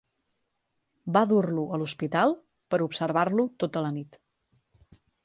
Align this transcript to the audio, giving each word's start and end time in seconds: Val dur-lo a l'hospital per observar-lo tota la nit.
Val 1.17 1.27
dur-lo 1.33 1.65
a 1.75 1.79
l'hospital 1.81 2.33
per 2.73 2.79
observar-lo 2.87 3.47
tota 3.65 3.85
la 3.89 3.93
nit. 3.99 4.19